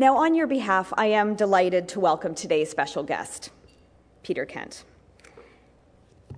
[0.00, 3.50] Now, on your behalf, I am delighted to welcome today's special guest,
[4.22, 4.84] Peter Kent.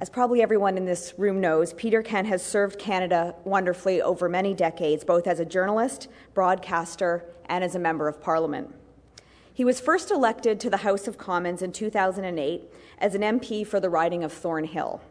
[0.00, 4.54] As probably everyone in this room knows, Peter Kent has served Canada wonderfully over many
[4.54, 8.74] decades, both as a journalist, broadcaster, and as a member of parliament.
[9.52, 12.62] He was first elected to the House of Commons in 2008
[12.96, 15.02] as an MP for the riding of Thornhill,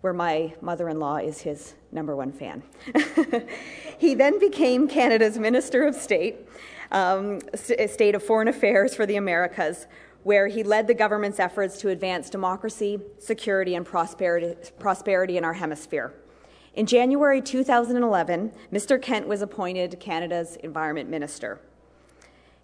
[0.00, 2.64] where my mother in law is his number one fan.
[3.98, 6.48] he then became Canada's Minister of State,
[6.90, 9.86] um, State of Foreign Affairs for the Americas,
[10.22, 15.52] where he led the government's efforts to advance democracy, security, and prosperity, prosperity in our
[15.52, 16.14] hemisphere.
[16.74, 19.00] In January 2011, Mr.
[19.00, 21.60] Kent was appointed Canada's Environment Minister.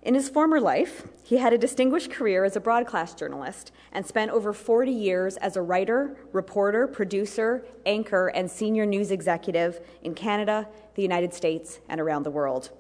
[0.03, 4.31] In his former life, he had a distinguished career as a broadcast journalist and spent
[4.31, 10.67] over 40 years as a writer, reporter, producer, anchor, and senior news executive in Canada,
[10.95, 12.71] the United States, and around the world.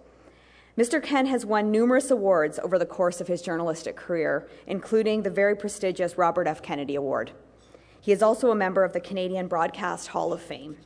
[0.80, 1.02] Mr.
[1.02, 5.55] Kent has won numerous awards over the course of his journalistic career, including the very
[5.55, 6.62] prestigious Robert F.
[6.62, 7.33] Kennedy Award.
[8.00, 10.78] He is also a member of the Canadian Broadcast Hall of Fame.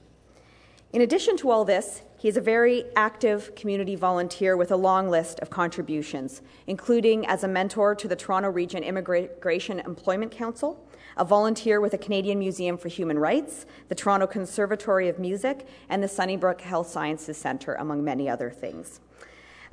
[0.92, 5.10] In addition to all this, he is a very active community volunteer with a long
[5.10, 10.84] list of contributions, including as a mentor to the Toronto Region Immigration Employment Council,
[11.16, 16.02] a volunteer with the Canadian Museum for Human Rights, the Toronto Conservatory of Music, and
[16.02, 18.98] the Sunnybrook Health Sciences Centre, among many other things.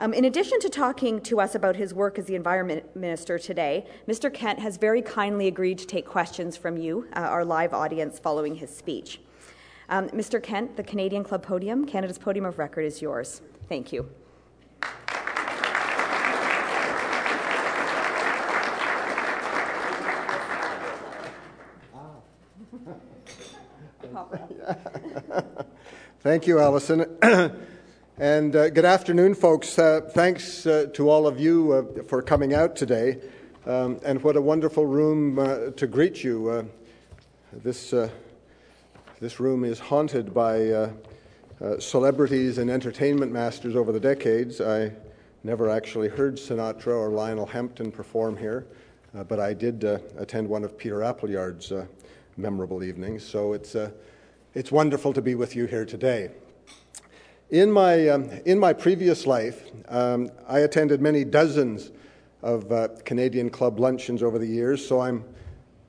[0.02, 3.85] Um, in addition to talking to us about his work as the Environment Minister today,
[4.07, 4.33] Mr.
[4.33, 8.55] Kent has very kindly agreed to take questions from you, uh, our live audience, following
[8.55, 9.22] his speech.
[9.89, 10.41] Um, Mr.
[10.41, 13.44] Kent, the Canadian Club podium, Canada's podium of record, is yours.
[13.69, 14.09] Thank you.
[26.22, 27.05] Thank you, Allison.
[28.17, 29.79] And uh, good afternoon, folks.
[29.79, 33.17] Uh, thanks uh, to all of you uh, for coming out today.
[33.65, 36.49] Um, and what a wonderful room uh, to greet you.
[36.49, 36.63] Uh,
[37.53, 37.93] this,
[39.21, 40.91] this room is haunted by
[41.79, 44.59] celebrities and entertainment masters over the decades.
[44.59, 44.91] I
[45.44, 48.67] never actually heard Sinatra or Lionel Hampton perform here,
[49.13, 49.83] but I did
[50.17, 51.71] attend one of Peter Appleyard's
[52.38, 53.25] memorable evenings.
[53.25, 53.75] So it's,
[54.53, 56.31] it's wonderful to be with you here today.
[57.51, 61.91] In my, um, in my previous life, um, I attended many dozens
[62.41, 65.25] of uh, Canadian Club luncheons over the years, so I'm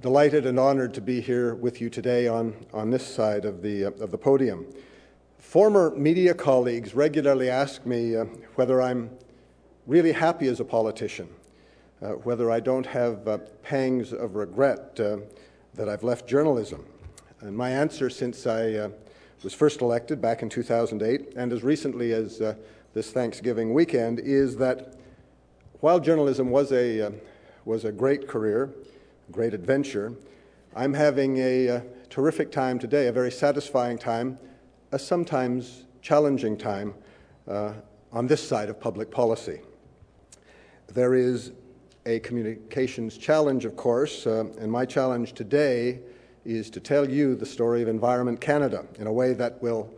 [0.01, 3.85] delighted and honored to be here with you today on, on this side of the,
[3.85, 4.67] uh, of the podium.
[5.39, 8.25] Former media colleagues regularly ask me uh,
[8.57, 9.11] whether I'm
[9.87, 11.29] really happy as a politician,
[12.03, 15.19] uh, whether I don't have uh, pangs of regret uh,
[15.75, 16.85] that I've left journalism.
[17.41, 18.91] And my answer since I
[19.43, 22.55] was first elected back in 2008, and as recently as uh,
[22.95, 24.95] this Thanksgiving weekend, is that
[25.81, 27.11] while journalism was a, uh,
[27.65, 28.73] was a great career,
[29.33, 30.13] great adventure,
[30.77, 34.39] I'm having a, a uh, terrific time today, a very satisfying time,
[34.93, 36.95] a sometimes challenging time
[37.49, 37.73] uh,
[38.13, 39.61] on this side of public policy.
[40.89, 41.53] There is
[42.07, 46.01] a communications challenge, of course, uh, and my challenge today
[46.45, 49.93] is to tell you the story of Environment Canada in a way that will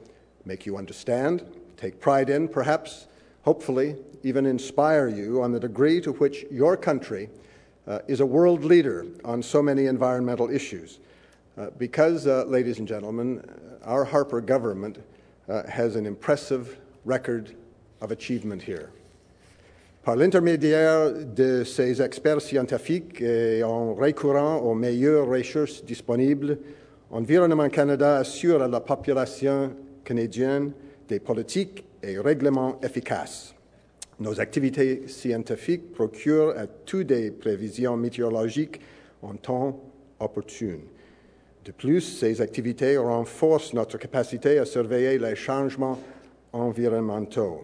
[0.45, 1.45] make you understand,
[1.77, 3.07] take pride in, perhaps,
[3.43, 7.29] hopefully, even inspire you on the degree to which your country
[7.87, 10.99] uh, is a world leader on so many environmental issues.
[11.57, 13.43] Uh, because, uh, ladies and gentlemen,
[13.85, 14.99] our Harper government
[15.49, 17.55] uh, has an impressive record
[18.01, 18.91] of achievement here.
[20.05, 26.59] Par l'intermédiaire de ses experts scientifiques et en recourant aux meilleures ressources disponibles,
[27.11, 29.73] Environnement Canada assure à la population
[30.05, 30.73] canadienne
[31.09, 33.55] des politiques et règlements efficaces.
[34.21, 38.83] Nos activités scientifiques procurent à tous des prévisions météorologiques
[39.23, 39.81] en temps
[40.21, 40.81] opportun.
[41.65, 45.99] De plus, ces activités renforcent notre capacité à surveiller les changements
[46.53, 47.63] environnementaux.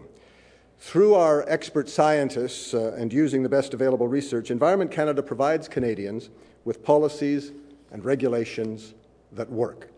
[0.81, 6.31] Through our expert scientists uh, and using the best available research, Environment Canada provides Canadians
[6.65, 7.51] with policies
[7.91, 8.95] and regulations
[9.31, 9.91] that work.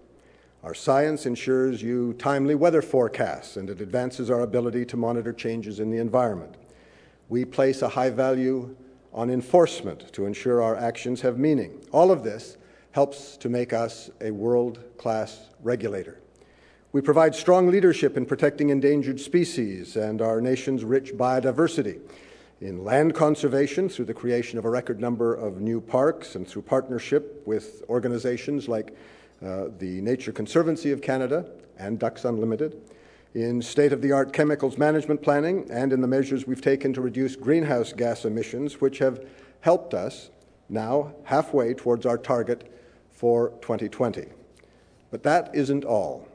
[0.62, 5.80] Our science ensures you timely weather forecasts and it advances our ability to monitor changes
[5.80, 6.56] in the environment.
[7.30, 8.76] We place a high value
[9.14, 11.82] on enforcement to ensure our actions have meaning.
[11.94, 12.58] All of this
[12.92, 16.20] helps to make us a world class regulator.
[16.94, 22.00] We provide strong leadership in protecting endangered species and our nation's rich biodiversity.
[22.62, 26.62] In land conservation, through the creation of a record number of new parks and through
[26.62, 28.96] partnership with organizations like
[29.44, 31.48] uh, the Nature Conservancy of Canada
[31.80, 32.80] and Ducks Unlimited.
[33.34, 37.02] in state of the art chemicals management planning, and in the measures we've taken to
[37.02, 39.28] reduce greenhouse gas emissions, which have
[39.62, 40.30] helped us
[40.70, 42.72] now halfway towards our target
[43.10, 44.28] for 2020.
[45.10, 46.28] But that isn't all.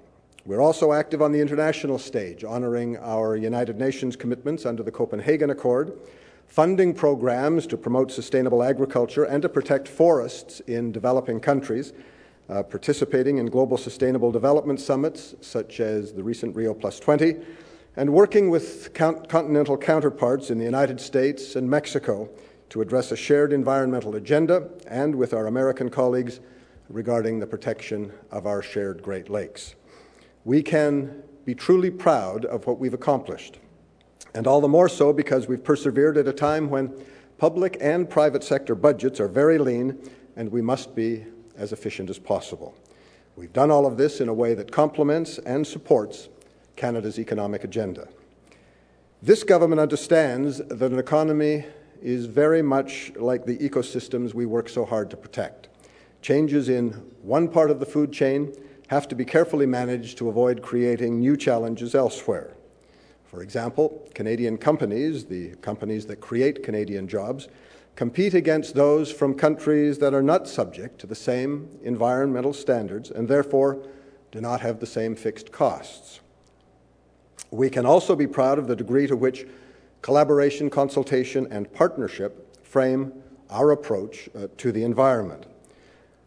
[0.48, 5.50] We're also active on the international stage, honoring our United Nations commitments under the Copenhagen
[5.50, 5.92] Accord,
[6.46, 11.92] funding programs to promote sustainable agriculture and to protect forests in developing countries,
[12.48, 17.36] uh, participating in global sustainable development summits such as the recent Rio Plus 20,
[17.96, 22.26] and working with continental counterparts in the United States and Mexico
[22.70, 26.40] to address a shared environmental agenda and with our American colleagues
[26.88, 29.74] regarding the protection of our shared Great Lakes
[30.48, 33.58] we can be truly proud of what we've accomplished.
[34.34, 36.90] And all the more so because we've persevered at a time when
[37.36, 39.98] public and private sector budgets are very lean
[40.36, 41.26] and we must be
[41.58, 42.74] as efficient as possible.
[43.36, 46.30] We've done all of this in a way that complements and supports
[46.76, 48.08] Canada's economic agenda.
[49.20, 51.66] This government understands that an economy
[52.00, 55.68] is very much like the ecosystems we work so hard to protect.
[56.22, 58.54] Changes in one part of the food chain
[58.88, 62.54] have to be carefully managed to avoid creating new challenges elsewhere.
[63.24, 67.48] For example, Canadian companies, the companies that create Canadian jobs,
[67.94, 73.28] compete against those from countries that are not subject to the same environmental standards and
[73.28, 73.82] therefore
[74.32, 76.20] do not have the same fixed costs.
[77.50, 79.46] We can also be proud of the degree to which
[80.00, 83.12] collaboration, consultation, and partnership frame
[83.50, 85.46] our approach uh, to the environment.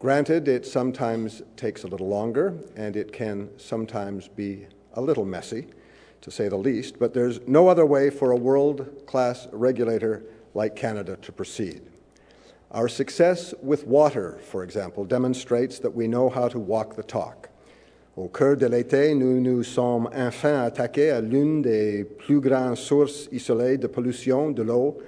[0.02, 5.68] Granted, it sometimes takes a little longer and it can sometimes be a little messy,
[6.22, 10.74] to say the least, but there's no other way for a world class regulator like
[10.74, 11.82] Canada to proceed.
[12.72, 17.48] Our success with water, for example, demonstrates that we know how to walk the talk.
[18.16, 23.28] Au cœur de l'été, nous nous sommes enfin attaqués à l'une des plus grandes sources
[23.30, 24.98] isolées de pollution de l'eau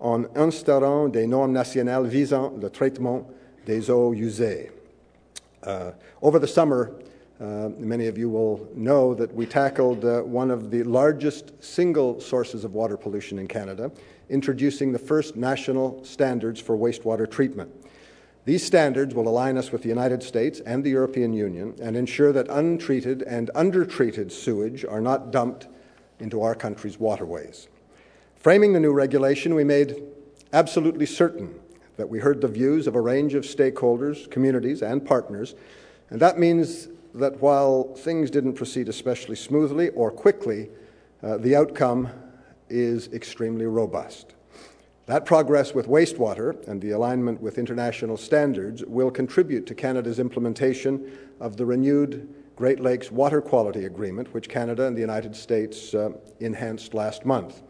[0.00, 3.28] en instaurant des normes nationales visant le traitement
[3.64, 4.70] des eaux usées.
[5.62, 5.92] Uh,
[6.22, 6.92] over the summer,
[7.40, 12.20] uh, many of you will know that we tackled uh, one of the largest single
[12.20, 13.90] sources of water pollution in Canada,
[14.28, 17.70] introducing the first national standards for wastewater treatment.
[18.44, 22.32] These standards will align us with the United States and the European Union and ensure
[22.32, 25.68] that untreated and undertreated sewage are not dumped
[26.18, 27.68] into our country's waterways.
[28.36, 30.02] Framing the new regulation, we made
[30.52, 31.59] absolutely certain
[32.00, 35.54] that we heard the views of a range of stakeholders, communities, and partners.
[36.08, 40.70] And that means that while things didn't proceed especially smoothly or quickly,
[41.22, 42.08] uh, the outcome
[42.70, 44.32] is extremely robust.
[45.04, 51.12] That progress with wastewater and the alignment with international standards will contribute to Canada's implementation
[51.38, 56.12] of the renewed Great Lakes Water Quality Agreement, which Canada and the United States uh,
[56.40, 57.60] enhanced last month.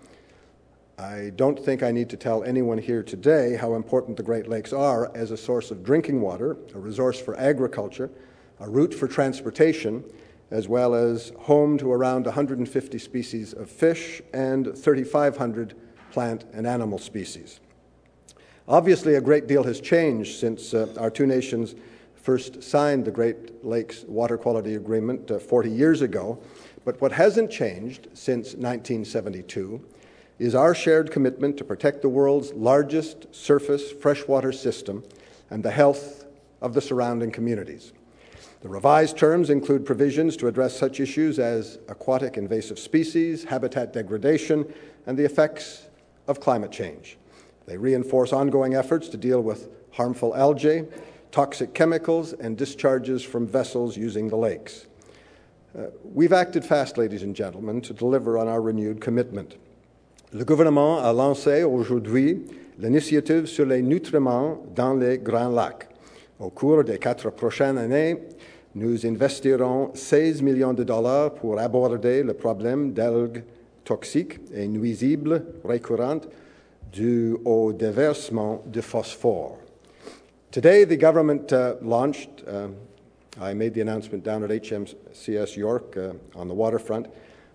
[1.00, 4.75] I don't think I need to tell anyone here today how important the Great Lakes
[4.75, 8.11] are as a source of drinking water, a resource for agriculture,
[8.58, 10.05] a route for transportation,
[10.50, 15.75] as well as home to around 150 species of fish and 3,500
[16.11, 17.61] plant and animal species.
[18.69, 21.76] Obviously, a great deal has changed since uh, our two nations
[22.14, 26.38] first signed the Great Lakes Water Quality Agreement uh, 40 years ago.
[26.85, 29.82] But what hasn't changed since 1972
[30.40, 35.05] is our shared commitment to protect the world's largest surface freshwater system
[35.50, 36.24] and the health
[36.62, 37.93] of the surrounding communities.
[38.62, 44.72] The revised terms include provisions to address such issues as aquatic invasive species, habitat degradation,
[45.06, 45.88] and the effects
[46.26, 47.19] of climate change.
[47.67, 50.86] They reinforce ongoing efforts to deal with harmful algae,
[51.32, 54.86] toxic chemicals, and discharges from vessels using the lakes.
[55.79, 59.56] Uh, we've acted fast, ladies and gentlemen, to deliver on our renewed commitment.
[60.32, 62.44] Le gouvernement a lancé aujourd'hui
[62.79, 65.89] l'initiative sur les nutriments dans les Grands Lacs.
[66.39, 68.17] Au cours des quatre prochaines années,
[68.77, 73.43] nous investirons 16 millions de dollars pour aborder le problème d'algues
[73.82, 76.29] toxiques et nuisibles récurrentes
[76.93, 79.58] dû au déversement de phosphore.
[80.53, 82.69] Today, the government uh, launched, uh,
[83.41, 87.08] I made the announcement down at HMCS York uh, on the waterfront.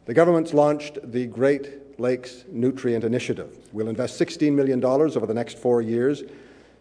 [0.08, 3.58] The government's launched the Great Lakes Nutrient Initiative.
[3.72, 6.24] We'll invest $16 million over the next four years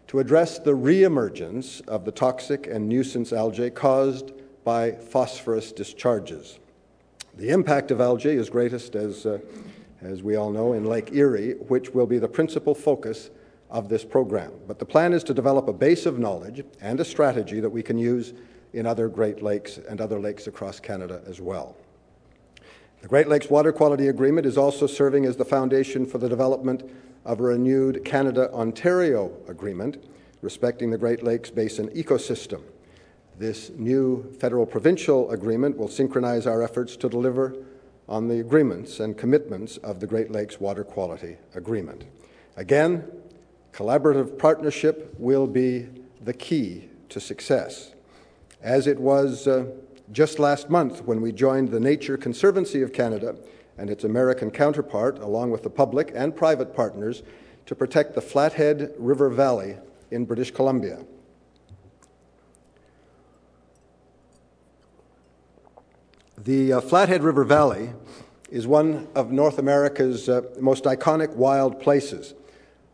[0.07, 4.31] to address the reemergence of the toxic and nuisance algae caused
[4.63, 6.59] by phosphorus discharges.
[7.37, 9.39] The impact of algae is greatest, as, uh,
[10.01, 13.29] as we all know, in Lake Erie, which will be the principal focus
[13.69, 14.51] of this program.
[14.67, 17.83] But the plan is to develop a base of knowledge and a strategy that we
[17.83, 18.33] can use
[18.73, 21.75] in other Great Lakes and other lakes across Canada as well.
[23.05, 26.81] The Great Lakes Water Quality Agreement is also serving as the foundation for the development
[27.23, 30.03] of a renewed Canada Ontario Agreement
[30.41, 32.63] respecting the Great Lakes Basin ecosystem.
[33.37, 37.55] This new federal provincial agreement will synchronize our efforts to deliver
[38.09, 42.05] on the agreements and commitments of the Great Lakes Water Quality Agreement.
[42.57, 43.05] Again,
[43.71, 45.89] collaborative partnership will be
[46.23, 47.93] the key to success,
[48.63, 49.67] as it was uh,
[50.11, 53.35] just last month when we joined the Nature Conservancy of Canada
[53.77, 57.23] and its American counterpart, along with the public and private partners,
[57.65, 59.77] to protect the Flathead River Valley
[60.11, 61.03] in British Columbia.
[66.37, 67.89] The uh, Flathead River Valley
[68.51, 72.35] is one of North America's uh, most iconic wild places.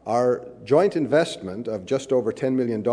[0.08, 2.84] Our joint investment of just over $10 million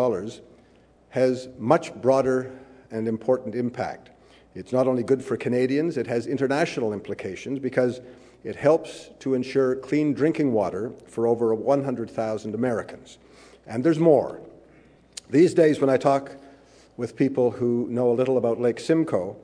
[1.10, 2.52] has much broader
[2.90, 4.10] and important impact.
[4.54, 8.00] It's not only good for Canadians, it has international implications because
[8.44, 13.18] it helps to ensure clean drinking water for over 100,000 Americans.
[13.66, 14.40] And there's more.
[15.30, 16.36] These days, when I talk
[16.96, 19.36] with people who know a little about Lake Simcoe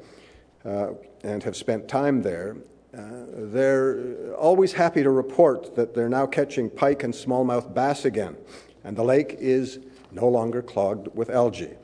[0.64, 0.88] uh,
[1.22, 2.56] and have spent time there,
[2.96, 3.00] uh,
[3.34, 8.36] they're always happy to report that they're now catching pike and smallmouth bass again,
[8.84, 9.80] and the lake is
[10.12, 11.74] no longer clogged with algae.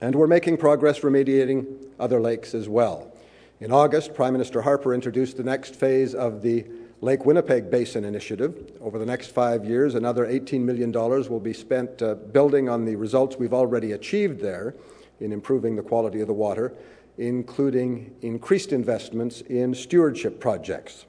[0.00, 1.66] And we're making progress remediating
[1.98, 3.12] other lakes as well.
[3.60, 6.64] In August, Prime Minister Harper introduced the next phase of the
[7.00, 8.72] Lake Winnipeg Basin Initiative.
[8.80, 12.94] Over the next five years, another $18 million will be spent uh, building on the
[12.94, 14.76] results we've already achieved there
[15.18, 16.72] in improving the quality of the water,
[17.18, 21.06] including increased investments in stewardship projects.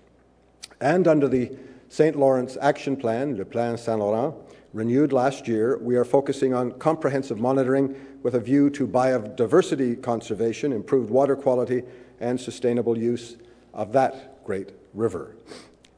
[0.81, 1.55] And under the
[1.89, 2.15] St.
[2.15, 4.36] Lawrence Action Plan, Le Plan Saint Laurent,
[4.74, 10.73] renewed last year, we are focusing on comprehensive monitoring with a view to biodiversity conservation,
[10.73, 11.83] improved water quality,
[12.19, 13.38] and sustainable use
[13.73, 15.35] of that great river.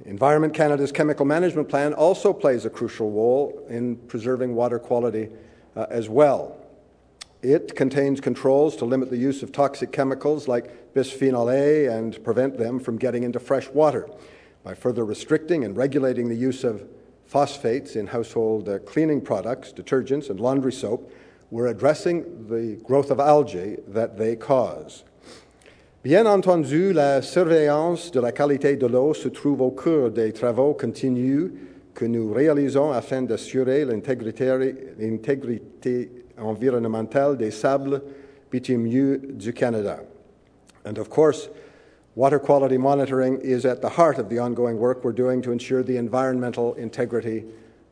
[0.06, 5.30] Environment Canada's chemical management plan also plays a crucial role in preserving water quality
[5.76, 6.58] uh, as well.
[7.42, 12.58] It contains controls to limit the use of toxic chemicals like bisphenol A and prevent
[12.58, 14.10] them from getting into fresh water.
[14.64, 16.88] By further restricting and regulating the use of
[17.26, 21.12] phosphates in household uh, cleaning products, detergents, and laundry soap,
[21.52, 25.04] we're addressing the growth of algae that they cause.
[26.04, 30.74] Bien entendu, la surveillance de la qualité de l'eau se trouve au cœur des travaux
[30.74, 31.52] continus
[31.94, 38.02] que nous réalisons afin d'assurer l'intégrité environnementale des sables
[38.50, 40.00] bitumineux du Canada.
[40.86, 41.50] And of course,
[42.14, 45.82] Water quality monitoring is at the heart of the ongoing work we're doing to ensure
[45.82, 47.46] the environmental integrity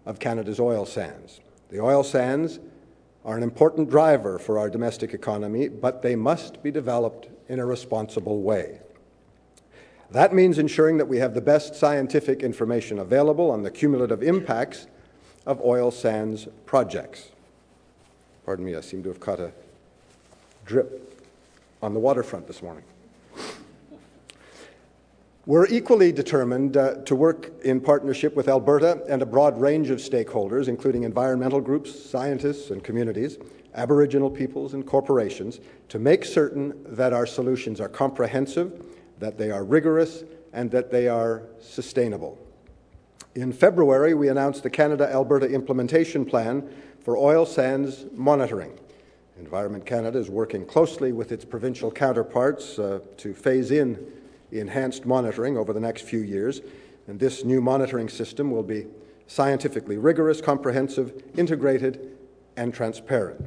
[0.06, 1.40] of Canada's oil sands.
[1.70, 2.60] The oil sands
[3.30, 7.66] are an important driver for our domestic economy, but they must be developed in a
[7.66, 8.80] responsible way.
[10.10, 14.88] That means ensuring that we have the best scientific information available on the cumulative impacts
[15.46, 17.30] of oil sands projects.
[18.48, 19.52] Pardon me, I seem to have caught a
[20.66, 21.24] drip
[21.84, 22.84] on the waterfront this morning.
[25.50, 29.98] We're equally determined uh, to work in partnership with Alberta and a broad range of
[29.98, 33.40] stakeholders, including environmental groups, scientists, and communities,
[33.74, 38.84] Aboriginal peoples, and corporations, to make certain that our solutions are comprehensive,
[39.18, 42.38] that they are rigorous, and that they are sustainable.
[43.34, 48.80] In February, we announced the Canada Alberta Implementation Plan for Oil Sands Monitoring.
[49.40, 53.98] Environment Canada is working closely with its provincial counterparts uh, to phase in
[54.52, 56.62] enhanced monitoring over the next few years.
[57.08, 58.88] And this new monitoring system will be
[59.28, 62.18] scientifically rigorous, comprehensive, integrated,
[62.58, 63.46] and transparent.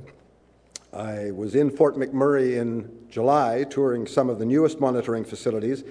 [0.92, 5.84] I was in Fort McMurray in July touring some of the newest monitoring facilities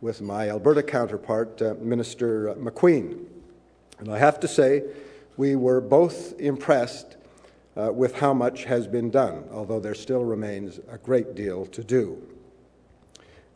[0.00, 3.24] with my Alberta counterpart, uh, Minister McQueen.
[3.98, 4.82] And I have to say,
[5.36, 7.16] we were both impressed
[7.76, 11.82] uh, with how much has been done, although there still remains a great deal to
[11.82, 12.20] do.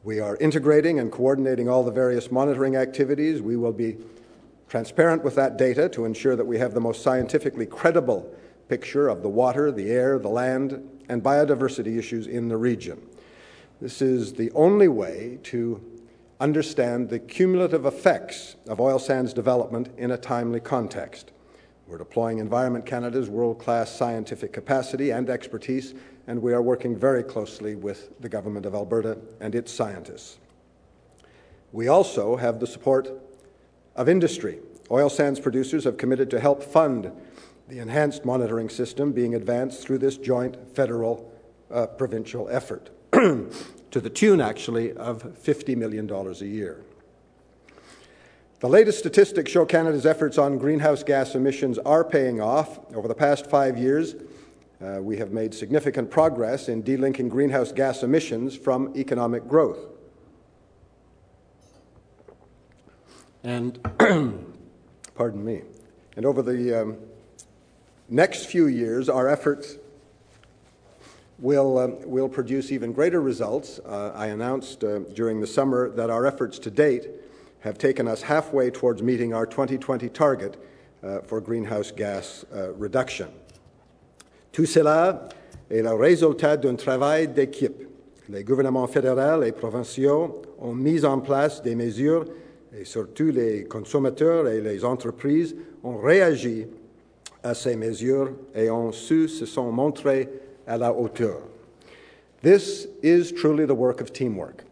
[0.06, 3.42] We are integrating and coordinating all the various monitoring activities.
[3.42, 3.96] We will be
[4.68, 8.32] transparent with that data to ensure that we have the most scientifically credible
[8.68, 13.02] picture of the water, the air, the land, and biodiversity issues in the region.
[13.80, 15.82] This is the only way to
[16.38, 21.32] understand the cumulative effects of oil sands development in a timely context.
[21.88, 25.94] We're deploying Environment Canada's world class scientific capacity and expertise
[26.26, 30.38] and we are working very closely with the Government of Alberta and its scientists.
[31.72, 33.08] We also have the support
[33.94, 34.58] of industry.
[34.90, 37.12] Oil sands producers have committed to help fund
[37.68, 41.32] the enhanced monitoring system being advanced through this joint federal
[41.70, 42.90] uh, provincial effort.
[43.12, 43.50] to
[43.96, 46.84] to the tune, actually, of $50 million a year.
[48.60, 52.78] The latest statistics show Canada's efforts on greenhouse gas emissions are paying off.
[52.94, 54.14] Over the past five years,
[54.80, 59.78] uh, we have made significant progress in delinking greenhouse gas emissions from economic growth.
[63.42, 63.78] And,
[65.14, 65.62] pardon me,
[66.16, 66.96] and over the um,
[68.08, 69.76] next few years, our efforts
[71.38, 73.78] will, um, will produce even greater results.
[73.78, 77.08] Uh, I announced uh, during the summer that our efforts to date
[77.60, 80.62] have taken us halfway towards meeting our 2020 target
[81.02, 83.28] uh, for greenhouse gas uh, reduction.
[84.56, 85.28] Tout cela
[85.70, 87.86] est le résultat d'un travail d'équipe.
[88.30, 92.24] Les gouvernements fédéraux et provinciaux ont mis en place des mesures
[92.74, 96.68] et surtout les consommateurs et les entreprises ont réagi
[97.42, 100.26] à ces mesures et ont su se sont montrés
[100.66, 101.42] à la hauteur.
[102.42, 104.64] This is truly the work of teamwork.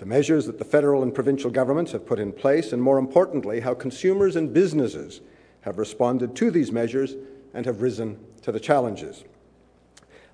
[0.00, 3.60] The measures that the federal and provincial governments have put in place, and more importantly,
[3.60, 5.22] how consumers and businesses
[5.62, 7.16] have responded to these measures
[7.54, 9.24] and have risen to the challenges.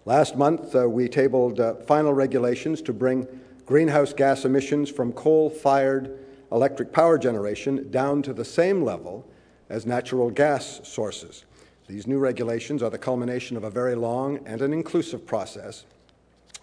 [0.07, 3.27] Last month, uh, we tabled uh, final regulations to bring
[3.67, 6.17] greenhouse gas emissions from coal fired
[6.53, 9.27] electric power generation down to the same level
[9.69, 11.45] as natural gas sources.
[11.89, 15.85] These new regulations are the culmination of a very long and an inclusive process.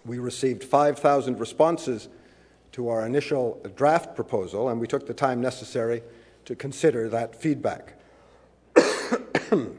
[0.06, 2.08] We received 5,000 responses
[2.72, 6.02] to our initial draft proposal, and we took the time necessary
[6.46, 7.92] to consider that feedback.
[8.74, 9.76] the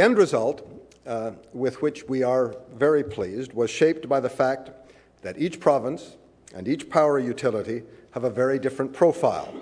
[0.00, 0.77] end result,
[1.08, 4.70] uh, with which we are very pleased, was shaped by the fact
[5.22, 6.16] that each province
[6.54, 9.52] and each power utility have a very different profile.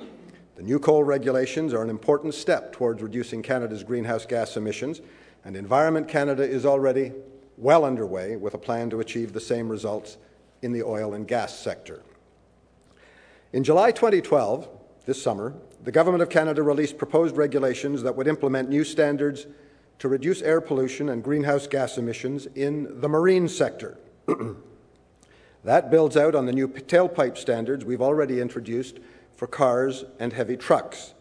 [0.56, 5.00] The new coal regulations are an important step towards reducing Canada's greenhouse gas emissions,
[5.44, 7.12] and Environment Canada is already
[7.56, 10.18] well underway with a plan to achieve the same results
[10.62, 12.02] in the oil and gas sector.
[13.52, 14.68] In July 2012,
[15.04, 19.46] this summer, the Government of Canada released proposed regulations that would implement new standards
[19.98, 23.98] to reduce air pollution and greenhouse gas emissions in the marine sector.
[25.64, 28.98] that builds out on the new tailpipe standards we've already introduced
[29.34, 31.14] for cars and heavy trucks.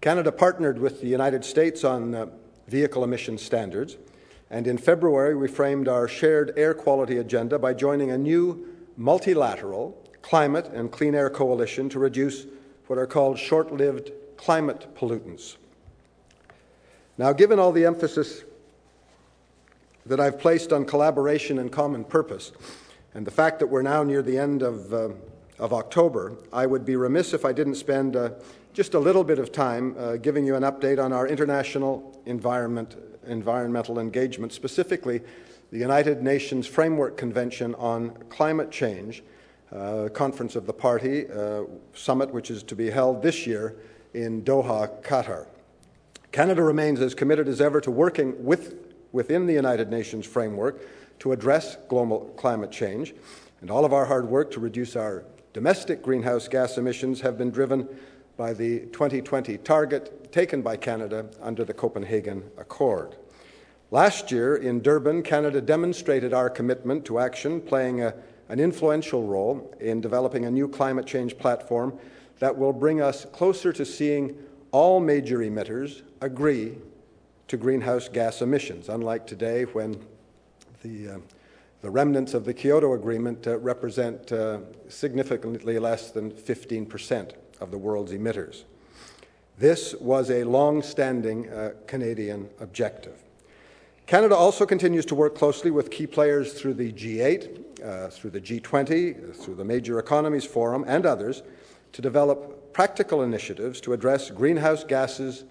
[0.00, 2.26] Canada partnered with the United States on uh,
[2.66, 3.96] vehicle emission standards,
[4.50, 9.98] and in February we framed our shared air quality agenda by joining a new multilateral
[10.22, 12.46] climate and clean air coalition to reduce
[12.86, 15.56] what are called short lived climate pollutants.
[17.18, 18.42] Now, given all the emphasis
[20.06, 22.52] that I've placed on collaboration and common purpose,
[23.14, 25.08] and the fact that we're now near the end of uh,
[25.62, 28.30] of October, I would be remiss if I didn't spend uh,
[28.72, 32.96] just a little bit of time uh, giving you an update on our international environment,
[33.28, 35.20] environmental engagement, specifically
[35.70, 39.22] the United Nations Framework Convention on Climate Change,
[39.70, 41.62] uh, Conference of the Party uh,
[41.94, 43.76] Summit, which is to be held this year
[44.14, 45.46] in Doha, Qatar.
[46.32, 48.74] Canada remains as committed as ever to working with,
[49.12, 50.80] within the United Nations framework
[51.18, 53.14] to address global climate change,
[53.60, 57.50] and all of our hard work to reduce our Domestic greenhouse gas emissions have been
[57.50, 57.86] driven
[58.38, 63.16] by the 2020 target taken by Canada under the Copenhagen Accord.
[63.90, 68.14] Last year in Durban, Canada demonstrated our commitment to action, playing a,
[68.48, 71.98] an influential role in developing a new climate change platform
[72.38, 74.34] that will bring us closer to seeing
[74.72, 76.76] all major emitters agree
[77.48, 79.94] to greenhouse gas emissions, unlike today when
[80.82, 81.18] the uh,
[81.82, 87.78] the remnants of the Kyoto Agreement uh, represent uh, significantly less than 15% of the
[87.78, 88.62] world's emitters.
[89.58, 93.24] This was a long standing uh, Canadian objective.
[94.06, 98.40] Canada also continues to work closely with key players through the G8, uh, through the
[98.40, 101.42] G20, through the Major Economies Forum, and others
[101.92, 105.44] to develop practical initiatives to address greenhouse gases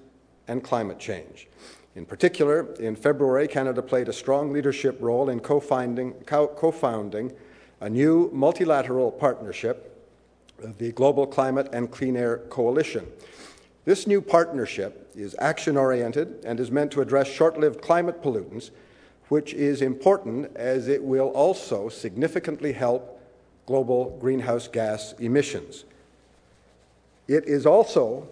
[0.47, 1.47] and climate change.
[1.95, 7.33] In particular, in February, Canada played a strong leadership role in co founding
[7.81, 9.87] a new multilateral partnership,
[10.77, 13.07] the Global Climate and Clean Air Coalition.
[13.83, 18.69] This new partnership is action oriented and is meant to address short lived climate pollutants,
[19.29, 23.19] which is important as it will also significantly help
[23.65, 25.85] global greenhouse gas emissions.
[27.31, 28.27] It is also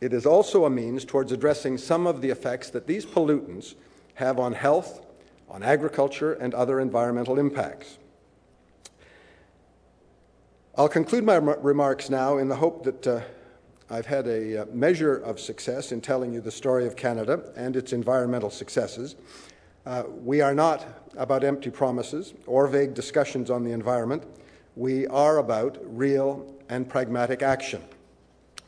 [0.00, 3.74] it is also a means towards addressing some of the effects that these pollutants
[4.14, 5.04] have on health,
[5.48, 7.98] on agriculture, and other environmental impacts.
[10.76, 13.20] I'll conclude my remarks now in the hope that uh,
[13.90, 17.74] I've had a uh, measure of success in telling you the story of Canada and
[17.74, 19.16] its environmental successes.
[19.84, 24.22] Uh, we are not about empty promises or vague discussions on the environment.
[24.76, 27.82] We are about real and pragmatic action.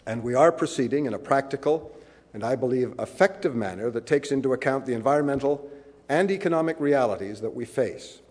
[0.08, 1.94] And we are proceeding in a practical
[2.32, 5.70] and I believe effective manner that takes into account the environmental
[6.08, 8.22] and economic realities that we face.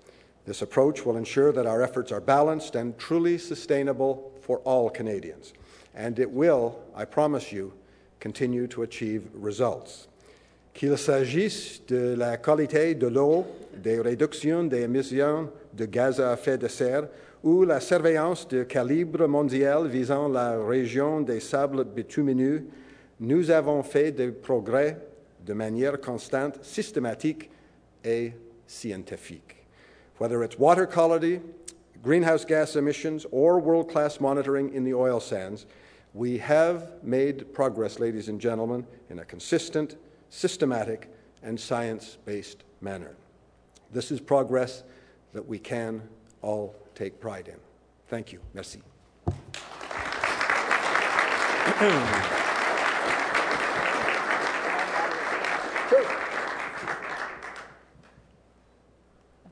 [0.47, 5.53] This approach will ensure that our efforts are balanced and truly sustainable for all Canadians.
[5.93, 7.73] And it will, I promise you,
[8.19, 10.07] continue to achieve results.
[10.73, 13.45] Qu'il s'agisse de la qualité de l'eau,
[13.83, 17.07] des réductions des émissions de gaz à effet de serre
[17.47, 22.65] ou la surveillance de calibre mondial visant la région des sables bitumineux,
[23.21, 24.97] nous avons fait des progrès
[25.45, 27.49] de manière constante, systématique
[28.03, 28.33] et
[28.67, 29.65] scientifique.
[30.19, 31.39] Whether it's water quality,
[32.03, 35.65] greenhouse gas emissions, or world class monitoring in the oil sands,
[36.13, 39.95] we have made progress, ladies and gentlemen, in a consistent,
[40.29, 41.09] systematic,
[41.43, 43.15] and science based manner.
[43.93, 44.83] This is progress
[45.31, 46.01] that we can
[46.41, 47.59] all take pride in.
[48.07, 48.39] Thank you.
[48.55, 48.81] Merci.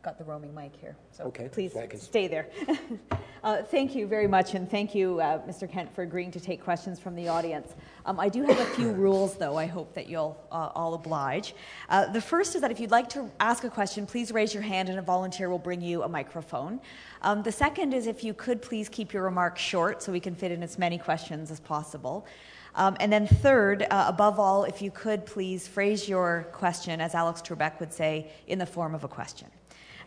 [0.06, 1.50] got the roaming mic here, so okay.
[1.52, 2.48] please stay there.
[3.44, 5.68] uh, thank you very much, and thank you, uh, Mr.
[5.68, 7.74] Kent, for agreeing to take questions from the audience.
[8.06, 9.58] Um, I do have a few rules, though.
[9.58, 11.56] I hope that you'll uh, all oblige.
[11.90, 14.62] Uh, the first is that if you'd like to ask a question, please raise your
[14.62, 16.80] hand, and a volunteer will bring you a microphone.
[17.24, 20.36] Um, the second is if you could please keep your remarks short, so we can
[20.36, 22.28] fit in as many questions as possible.
[22.76, 27.16] Um, and then, third, uh, above all, if you could please phrase your question, as
[27.16, 29.48] Alex Trebek would say, in the form of a question.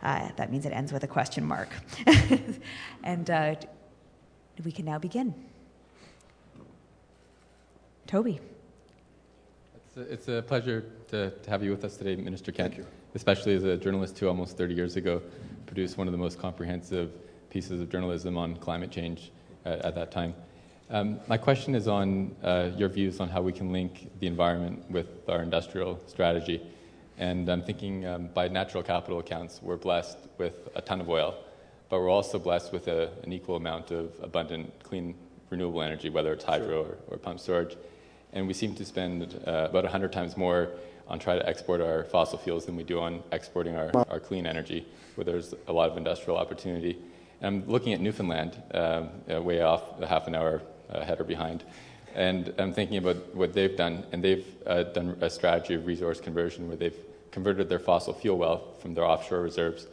[0.01, 1.69] Uh, that means it ends with a question mark.
[3.03, 3.55] and uh,
[4.63, 5.33] we can now begin.
[8.07, 8.39] Toby.
[9.75, 13.55] It's a, it's a pleasure to, to, have you with us today, Minister Kent, especially
[13.55, 15.21] as a journalist who almost 30 years ago
[15.65, 17.11] produced one of the most comprehensive
[17.49, 19.31] pieces of journalism on climate change
[19.65, 20.33] uh, at that time.
[20.89, 24.89] Um, my question is on uh, your views on how we can link the environment
[24.89, 26.61] with our industrial strategy.
[27.19, 31.35] And I'm thinking um, by natural capital accounts, we're blessed with a ton of oil,
[31.89, 35.15] but we're also blessed with a, an equal amount of abundant, clean,
[35.49, 37.75] renewable energy, whether it's hydro or, or pump storage.
[38.31, 40.69] And we seem to spend uh, about 100 times more
[41.09, 44.47] on trying to export our fossil fuels than we do on exporting our, our clean
[44.47, 46.97] energy, where there's a lot of industrial opportunity.
[47.41, 51.25] And I'm looking at Newfoundland, um, uh, way off, a half an hour ahead or
[51.25, 51.65] behind.
[52.15, 56.21] And I'm thinking about what they've done, and they've uh, done a strategy of resource
[56.21, 56.97] conversion where they've
[57.31, 59.87] converted their fossil fuel wealth from their offshore reserves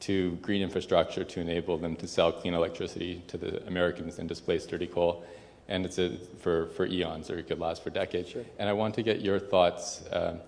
[0.00, 4.66] to green infrastructure to enable them to sell clean electricity to the Americans and displace
[4.66, 5.24] dirty coal.
[5.66, 8.28] And it's a, for, for eons, or it could last for decades.
[8.28, 8.44] Sure.
[8.58, 10.40] And I want to get your thoughts um,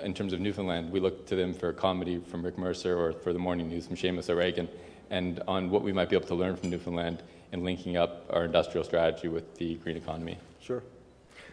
[0.00, 0.92] in terms of Newfoundland.
[0.92, 3.96] We look to them for comedy from Rick Mercer or for the morning news from
[3.96, 4.68] Seamus O'Regan,
[5.10, 7.22] and on what we might be able to learn from Newfoundland
[7.52, 10.38] in linking up our industrial strategy with the green economy.
[10.60, 10.84] Sure.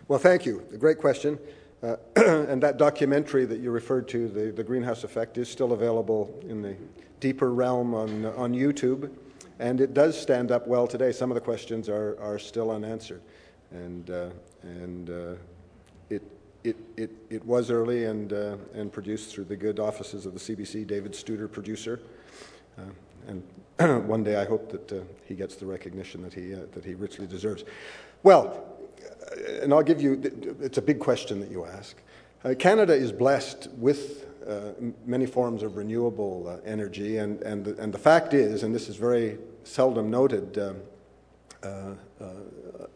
[0.07, 0.63] Well, thank you.
[0.71, 1.39] A great question.
[1.83, 6.33] Uh, and that documentary that you referred to, the, the Greenhouse Effect, is still available
[6.47, 6.75] in the
[7.19, 9.11] deeper realm on, on YouTube.
[9.59, 11.11] And it does stand up well today.
[11.11, 13.21] Some of the questions are, are still unanswered.
[13.71, 14.29] And, uh,
[14.63, 15.33] and uh,
[16.09, 16.23] it,
[16.63, 20.39] it, it, it was early and, uh, and produced through the good offices of the
[20.39, 21.99] CBC, David Studer, producer.
[22.77, 22.83] Uh,
[23.27, 23.43] and
[24.07, 27.27] one day I hope that uh, he gets the recognition that he, that he richly
[27.27, 27.63] deserves.
[28.23, 28.76] Well,
[29.61, 30.21] and I'll give you,
[30.61, 31.97] it's a big question that you ask.
[32.43, 34.71] Uh, Canada is blessed with uh,
[35.05, 38.87] many forms of renewable uh, energy, and, and, the, and the fact is, and this
[38.87, 40.77] is very seldom noted um,
[41.63, 41.67] uh,
[42.23, 42.25] uh,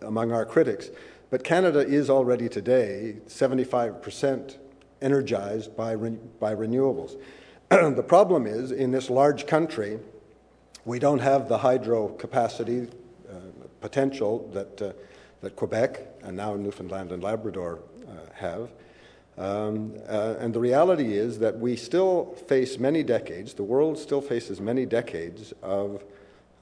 [0.04, 0.90] among our critics,
[1.30, 4.58] but Canada is already today 75%
[5.02, 7.18] energized by, re- by renewables.
[7.70, 10.00] the problem is, in this large country,
[10.86, 12.88] we don't have the hydro capacity
[13.30, 13.34] uh,
[13.82, 14.96] potential that
[15.42, 18.72] that Quebec and now Newfoundland and Labrador uh, have.
[19.38, 24.22] Um, uh, and the reality is that we still face many decades, the world still
[24.22, 26.04] faces many decades of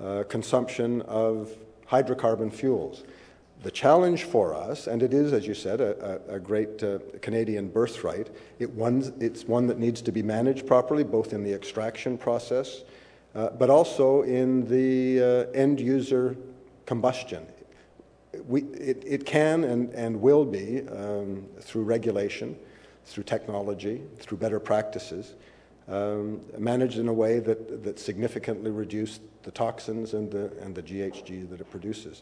[0.02, 1.52] uh, consumption of
[1.90, 3.04] hydrocarbon fuels.
[3.64, 7.68] The challenge for us, and it is, as you said, a, a, great uh, Canadian
[7.68, 12.18] birthright, it one, it's one that needs to be managed properly, both in the extraction
[12.18, 12.84] process,
[13.36, 16.38] uh, but also in the uh, end user
[16.86, 17.46] combustion
[18.46, 22.58] we, it, it, can and, and will be, um, through regulation,
[23.06, 25.36] through technology, through better practices,
[25.88, 30.84] um, managed in a way that, that significantly reduce the toxins and the, and the
[30.84, 32.22] GHG that it produces.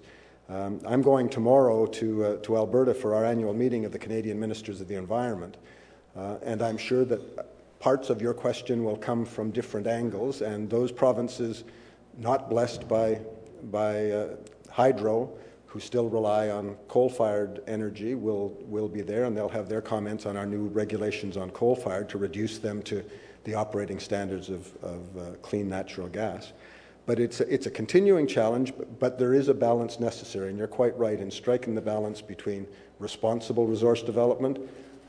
[0.50, 4.40] Um, I'm going tomorrow to, uh, to Alberta for our annual meeting of the Canadian
[4.40, 5.58] Ministers of the Environment,
[6.16, 10.70] uh, and I'm sure that parts of your question will come from different angles, and
[10.70, 11.66] those provinces
[12.18, 13.20] not blessed by,
[13.72, 14.28] by uh,
[14.70, 15.30] hydro,
[15.78, 19.80] who still rely on coal fired energy, will, will be there, and they'll have their
[19.80, 23.06] comments on our new regulations on coal fired to reduce them to
[23.44, 26.52] the operating standards of, of uh, clean natural gas.
[27.06, 30.58] But it's a, it's a continuing challenge, but, but there is a balance necessary, and
[30.58, 32.66] you're quite right in striking the balance between
[32.98, 34.58] responsible resource development,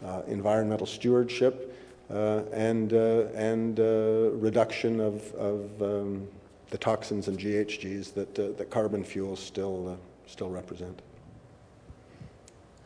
[0.04, 1.74] uh, environmental stewardship,
[2.10, 6.28] uh, and, uh, and uh, reduction of, of um,
[6.68, 11.02] the toxins and GHGs that, that carbon fuels still, still represent.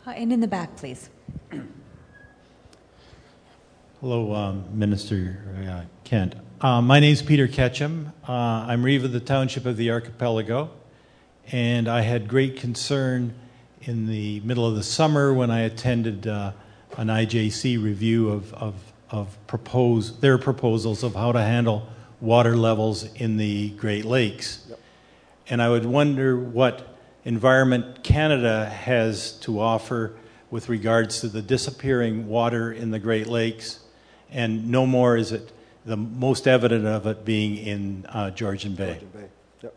[0.07, 1.11] and in the back, please.
[4.01, 6.35] Hello, um, Minister uh, Kent.
[6.61, 8.13] Uh, my name is Peter Ketchum.
[8.27, 10.71] Uh, I'm Reeve of the Township of the Archipelago,
[11.51, 13.35] and I had great concern
[13.83, 16.53] in the middle of the summer when I attended uh,
[16.97, 21.87] an IJC review of, of of propose their proposals of how to handle
[22.21, 24.65] water levels in the Great Lakes.
[24.69, 24.81] Yep.
[25.51, 26.92] And I would wonder what
[27.25, 30.15] Environment Canada has to offer
[30.51, 33.81] with regards to the disappearing water in the Great Lakes,
[34.31, 35.53] and no more is it
[35.85, 38.99] the most evident of it being in uh, Georgian Bay.
[39.01, 39.29] Georgian Bay.
[39.63, 39.75] Yep.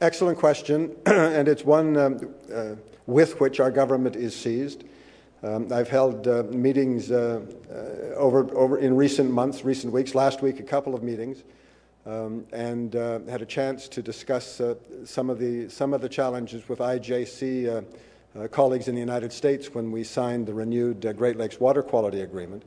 [0.00, 2.74] Excellent question, and it's one um, uh,
[3.06, 4.84] with which our government is seized.
[5.42, 7.74] Um, I've held uh, meetings uh, uh,
[8.16, 10.14] over, over in recent months, recent weeks.
[10.14, 11.44] Last week, a couple of meetings,
[12.08, 16.08] um, and uh, had a chance to discuss uh, some of the some of the
[16.08, 17.84] challenges with IJC
[18.36, 22.22] uh, colleagues in the United States when we signed the renewed Great Lakes Water Quality
[22.22, 22.62] Agreement.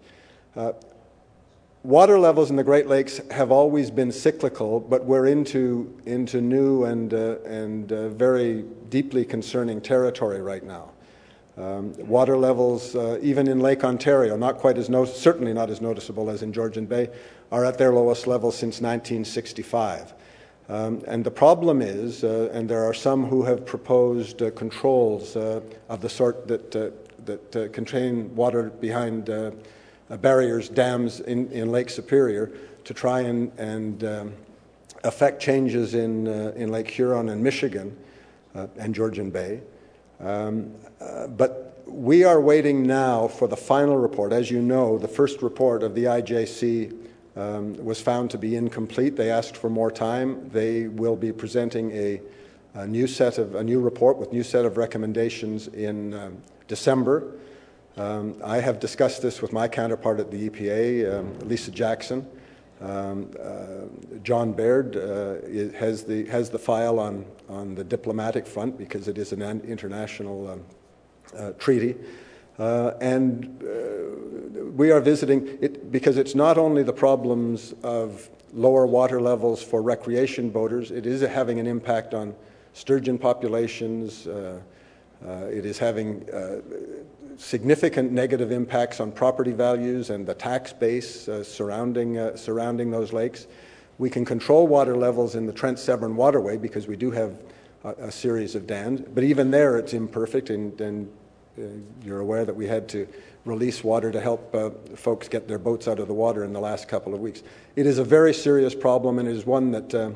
[1.83, 6.83] Water levels in the Great Lakes have always been cyclical, but we're into, into new
[6.83, 10.91] and, and very deeply concerning territory right now.
[11.57, 15.81] Um, water levels, uh, even in Lake Ontario, not quite as no- certainly not as
[15.81, 17.09] noticeable as in Georgian Bay,
[17.51, 20.13] are at their lowest level since 1965.
[20.69, 25.35] Um, and the problem is, uh, and there are some who have proposed uh, controls
[25.35, 25.59] uh,
[25.89, 26.89] of the sort that, uh,
[27.25, 29.29] that uh, contain water behind
[30.21, 32.51] barriers, dams in, in Lake Superior,
[32.85, 34.33] to try and, and um,
[35.03, 37.95] affect changes in, in Lake Huron and Michigan
[38.53, 39.61] and Georgian Bay.
[40.19, 44.31] Um, uh, but we are waiting now for the final report.
[44.31, 47.00] As you know, the first report of the IJC
[47.35, 49.15] um, was found to be incomplete.
[49.15, 50.49] They asked for more time.
[50.49, 52.21] They will be presenting a,
[52.73, 57.33] a new set of a new report with new set of recommendations in um, December.
[57.97, 62.25] Um, I have discussed this with my counterpart at the EPA, um, Lisa Jackson.
[62.79, 68.77] Um, uh, John Baird uh, has the has the file on on the diplomatic front
[68.77, 70.59] because it is an international
[71.37, 71.95] uh, treaty.
[72.59, 78.85] Uh, and uh, we are visiting it because it's not only the problems of lower
[78.85, 82.35] water levels for recreation boaters, it is having an impact on
[82.73, 84.27] sturgeon populations.
[84.27, 84.59] Uh,
[85.25, 86.61] uh, it is having uh,
[87.37, 93.47] significant negative impacts on property values and the tax base surrounding, surrounding those lakes.
[93.97, 97.39] We can control water levels in the Trent Severn waterway because we do have
[97.83, 101.20] a, a series of dams, but even there it's imperfect and, and uh,
[102.03, 103.07] you're aware that we had to
[103.45, 106.59] release water to help uh, folks get their boats out of the water in the
[106.59, 107.43] last couple of weeks.
[107.75, 110.11] It is a very serious problem and it is one that uh,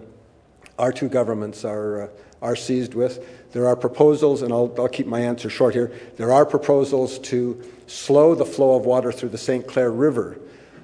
[0.77, 2.07] our two governments are, uh,
[2.41, 3.51] are seized with.
[3.53, 5.91] There are proposals, and I'll, I'll keep my answer short here.
[6.17, 9.65] There are proposals to slow the flow of water through the St.
[9.65, 10.39] Clair River.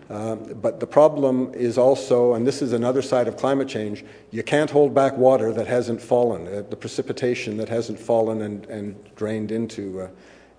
[0.10, 4.44] Uh, but the problem is also, and this is another side of climate change, you
[4.44, 9.16] can't hold back water that hasn't fallen, uh, the precipitation that hasn't fallen and, and
[9.16, 10.08] drained into, uh,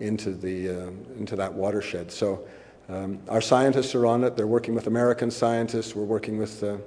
[0.01, 2.11] into, the, uh, into that watershed.
[2.11, 2.47] So
[2.89, 4.37] um, our scientists are on it.
[4.37, 5.95] They're working with American scientists.
[5.95, 6.79] We're working with, uh,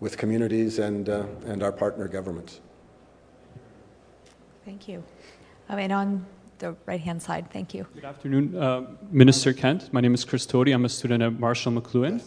[0.00, 2.60] with communities and, uh, and our partner governments.
[4.64, 5.02] Thank you.
[5.68, 6.26] Um, and on
[6.58, 7.86] the right hand side, thank you.
[7.94, 9.92] Good afternoon, uh, Minister Kent.
[9.92, 10.72] My name is Chris Tody.
[10.72, 12.22] I'm a student at Marshall McLuhan.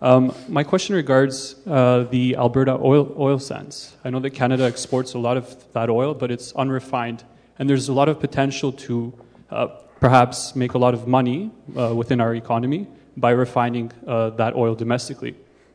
[0.00, 3.96] Um, my question regards uh, the Alberta oil, oil sands.
[4.04, 7.24] I know that Canada exports a lot of that oil, but it's unrefined,
[7.58, 9.12] and there's a lot of potential to
[9.50, 9.68] uh,
[10.00, 14.74] perhaps make a lot of money uh, within our economy by refining uh, that oil
[14.74, 15.34] domestically.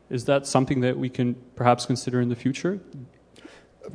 [0.09, 2.79] Is that something that we can perhaps consider in the future?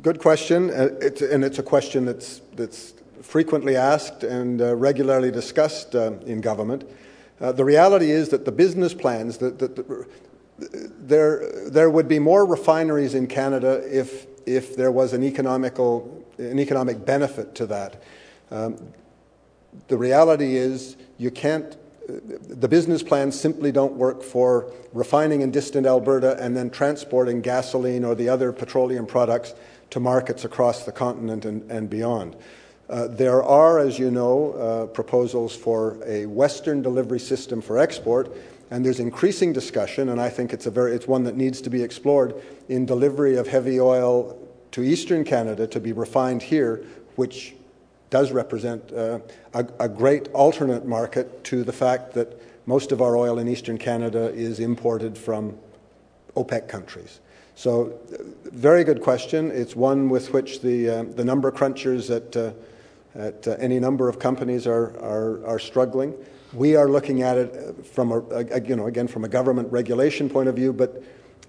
[0.01, 0.89] Good question, uh,
[1.31, 6.83] and it's a question that's, that's frequently asked and uh, regularly discussed in government.
[7.39, 9.59] the reality is that the business plans, that
[10.57, 16.59] there, there would be more refineries in Canada if, if there was an, economical, an
[16.59, 18.01] economic benefit to that.
[18.49, 18.93] Um,
[19.87, 21.77] the reality is you can't
[22.07, 28.05] the business plans simply don't work for refining in distant Alberta and then transporting gasoline
[28.05, 29.53] or the other petroleum products
[29.89, 32.35] to markets across the continent and, and beyond.
[32.89, 38.33] Uh, there are, as you know, uh, proposals for a Western delivery system for export,
[38.71, 41.69] and there's increasing discussion, and I think it's, a very, it's one that needs to
[41.69, 42.35] be explored
[42.69, 44.37] in delivery of heavy oil
[44.71, 46.85] to eastern Canada to be refined here,
[47.17, 47.56] which
[48.09, 49.19] does represent uh,
[49.53, 53.77] a, a, great alternate market to the fact that most of our oil in eastern
[53.77, 55.57] Canada is imported from
[56.35, 57.19] OPEC countries.
[57.55, 57.99] So,
[58.43, 59.51] very good question.
[59.51, 62.51] It's one with which the, uh, the number crunchers at, uh,
[63.15, 66.13] at uh, any number of companies are, are, are, struggling.
[66.53, 70.29] We are looking at it from a, a, you know, again, from a government regulation
[70.29, 71.03] point of view, but,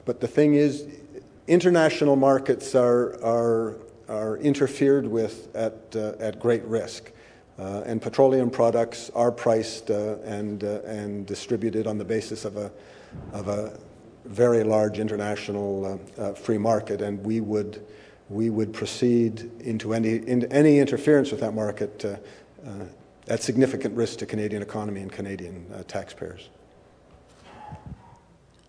[0.07, 0.87] but the thing is,
[1.47, 3.77] international markets are, are,
[4.09, 7.13] are interfered with at, uh, at great risk.
[7.59, 12.71] Uh, and petroleum products are priced uh, and, and distributed on the basis of a,
[13.33, 13.79] of a
[14.25, 15.99] very large international
[16.37, 17.85] free market, and we would,
[18.29, 22.05] we would proceed into any, into any interference with that market
[23.29, 26.49] at significant risk to Canadian economy and Canadian uh, taxpayers.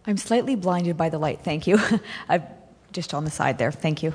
[0.06, 1.41] I'm slightly blinded by the light.
[1.43, 1.80] Thank you.
[2.30, 2.43] I'm
[2.91, 3.71] just on the side there.
[3.71, 4.13] Thank you.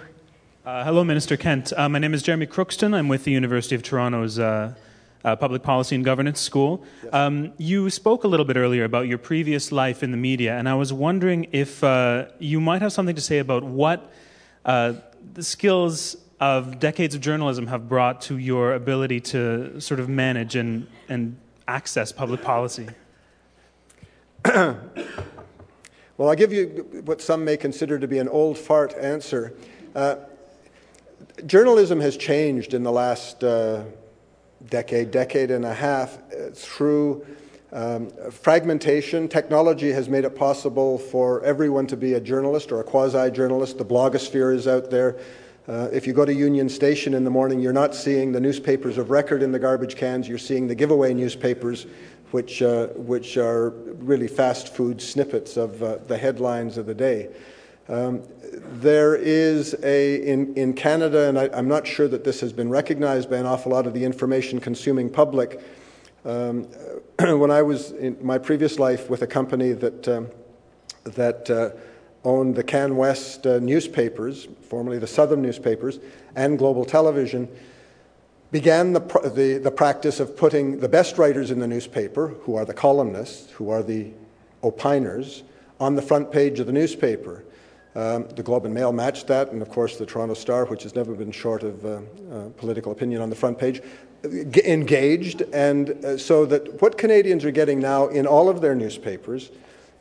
[0.65, 1.75] Uh, hello, Minister Kent.
[1.77, 2.95] my name is Jeremy Crookston.
[2.95, 4.73] I'm with the University of Toronto's uh,
[5.23, 6.83] Public Policy and Governance School.
[7.13, 10.67] Um, you spoke a little bit earlier about your previous life in the media, and
[10.67, 14.11] I was wondering if uh, you might have something to say about what
[14.65, 14.95] uh,
[15.35, 20.57] the skills of decades of journalism have brought to your ability to sort of manage
[20.57, 21.37] and, and
[21.69, 22.89] access public policy.
[24.47, 24.81] well,
[26.21, 29.53] I'll give you what some may consider to be an old fart answer.
[31.47, 33.85] Journalism has changed in the last uh,
[34.71, 37.27] decade, decade and a half, uh, through
[37.73, 39.29] um, fragmentation.
[39.29, 43.79] Technology has made it possible for everyone to be a journalist or a quasi journalist.
[43.79, 45.19] The blogosphere is out there.
[45.67, 48.97] Uh, if you go to Union Station in the morning, you're not seeing the newspapers
[48.97, 51.87] of record in the garbage cans, you're seeing the giveaway newspapers,
[52.31, 57.29] which, uh, which are really fast food snippets of uh, the headlines of the day.
[57.87, 58.23] Um,
[58.81, 62.71] there is a, in, in Canada, and I, am not sure that this has been
[62.71, 65.61] recognized by an awful lot of the information consuming public.
[66.25, 66.63] Um,
[67.19, 70.29] when I was in my previous life with a company that, um,
[71.05, 71.71] that uh,
[72.25, 75.99] owned the CanWest uh, newspapers, formerly the Southam newspapers,
[76.35, 77.49] and Global Television,
[78.51, 82.57] began the, pr- the, the practice of putting the best writers in the newspaper, who
[82.57, 84.11] are the columnists, who are the
[84.63, 85.43] opiners,
[85.79, 87.45] on the front page of the newspaper.
[87.97, 90.97] Um, the Globe and Mail matched that, and of course the Toronto Star, which has
[90.97, 91.89] never been short of uh,
[92.33, 93.81] uh, political opinion on the front page,
[94.65, 95.43] engaged.
[95.53, 99.51] And uh, so that what Canadians are getting now in all of their newspapers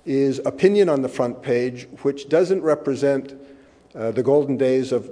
[0.06, 3.36] is opinion on the front page, which doesn't represent
[3.96, 5.10] uh, the golden days of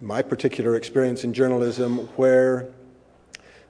[0.00, 2.68] my particular experience in journalism, where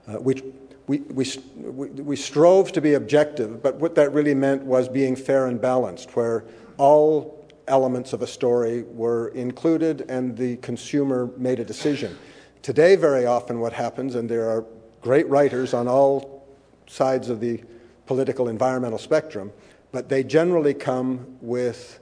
[0.08, 0.42] uh, we,
[0.88, 5.60] we, we strove to be objective, but what that really meant was being fair and
[5.60, 6.44] balanced, where
[6.76, 12.16] all elements of a story were included and the consumer made a decision.
[12.62, 14.64] Today, very often, what happens, and there are
[15.00, 16.46] great writers on all
[16.86, 17.62] sides of the
[18.06, 19.52] political environmental spectrum,
[19.90, 21.98] but they generally come with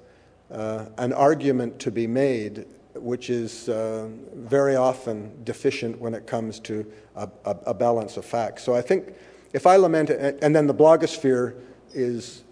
[0.50, 6.58] uh, an argument to be made which is uh, very often deficient when it comes
[6.60, 8.62] to a, a, a, balance of facts.
[8.64, 9.14] So I think
[9.52, 11.54] if I lament and then the blogosphere
[11.94, 12.42] is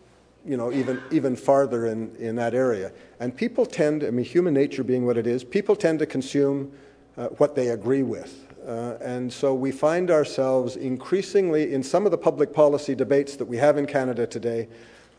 [0.49, 2.91] you know, even, even farther in, in that area.
[3.21, 6.73] And people tend, I mean, human nature being what it is, people tend to consume
[7.19, 8.47] uh, what they agree with.
[8.67, 13.45] Uh, and so we find ourselves increasingly in some of the public policy debates that
[13.45, 14.69] we have in Canada today.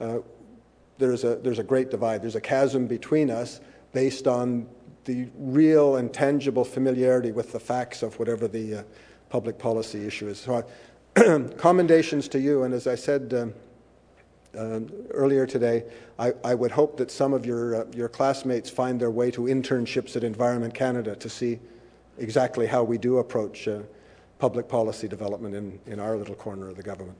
[0.01, 0.17] Uh,
[0.97, 2.23] there's, a, there's a great divide.
[2.23, 3.61] There's a chasm between us
[3.93, 4.67] based on
[5.05, 8.83] the real and tangible familiarity with the facts of whatever the uh,
[9.29, 10.39] public policy issue is.
[10.39, 10.65] So,
[11.57, 12.63] commendations to you.
[12.63, 13.53] And as I said, um,
[14.59, 15.85] uh, earlier today,
[16.17, 19.43] I, I, would hope that some of your, uh, your classmates find their way to
[19.43, 21.59] internships at Environment Canada to see
[22.17, 23.79] exactly how we do approach uh,
[24.37, 27.17] public policy development in, in our little corner of the government.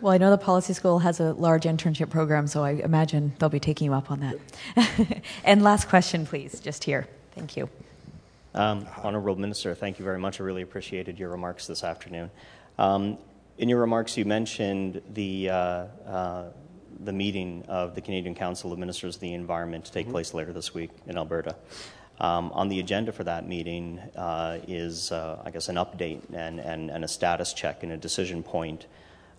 [0.00, 3.48] Well, I know the Policy School has a large internship program, so I imagine they'll
[3.48, 5.22] be taking you up on that.
[5.44, 7.08] and last question, please, just here.
[7.34, 7.68] Thank you.
[8.54, 10.40] Um, Honorable Minister, thank you very much.
[10.40, 12.30] I really appreciated your remarks this afternoon.
[12.78, 13.18] Um,
[13.58, 15.54] in your remarks, you mentioned the, uh,
[16.06, 16.44] uh,
[17.00, 20.12] the meeting of the Canadian Council of Ministers of the Environment to take mm-hmm.
[20.12, 21.56] place later this week in Alberta.
[22.20, 26.58] Um, on the agenda for that meeting uh, is, uh, I guess, an update and,
[26.60, 28.86] and, and, a status check and a decision point